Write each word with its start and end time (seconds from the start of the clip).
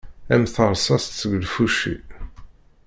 Am 0.33 0.43
terṣaṣt 0.53 1.11
seg 1.21 1.31
lfuci. 1.45 1.95